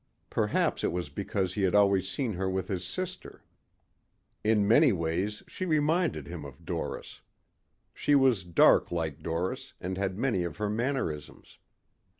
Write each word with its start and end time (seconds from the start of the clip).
Perhaps 0.31 0.83
it 0.83 0.91
was 0.91 1.09
because 1.09 1.53
he 1.53 1.61
had 1.61 1.75
always 1.75 2.09
seen 2.09 2.33
her 2.33 2.49
with 2.49 2.69
his 2.69 2.83
sister. 2.83 3.43
In 4.43 4.67
many 4.67 4.91
ways 4.91 5.43
she 5.47 5.63
reminded 5.63 6.25
him 6.25 6.43
of 6.43 6.65
Doris. 6.65 7.21
She 7.93 8.15
was 8.15 8.43
dark 8.43 8.91
like 8.91 9.21
Doris 9.21 9.73
and 9.79 9.99
had 9.99 10.17
many 10.17 10.43
of 10.43 10.57
her 10.57 10.71
mannerisms. 10.71 11.59